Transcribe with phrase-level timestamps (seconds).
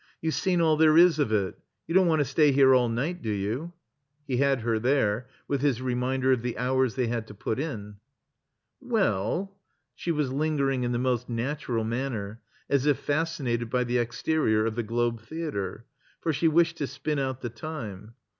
[0.19, 1.59] You've seen all there is of it.
[1.85, 3.71] You don't want to stay here all night, do you?"
[4.27, 7.97] He had her there, with his reminder of the hours they had to put in.
[8.81, 9.55] "Well"—
[9.93, 14.73] she was lingering' in the most natural manner, as if fascinated by the exterior of
[14.73, 15.85] the Globe Theater.
[16.19, 18.15] For she wished to spin out the time.